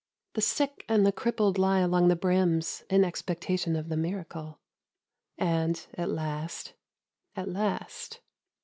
The 0.33 0.41
sick 0.41 0.83
and 0.89 1.05
the 1.05 1.11
crippled 1.11 1.59
lie 1.59 1.81
along 1.81 2.07
the 2.07 2.15
brims 2.15 2.83
in 2.89 3.01
expecta 3.03 3.59
tion 3.59 3.75
of 3.75 3.87
the 3.89 3.95
miracle. 3.95 4.59
And 5.37 5.85
at 5.99 6.09
last, 6.09 6.73
at 7.35 7.47
last 7.47 8.19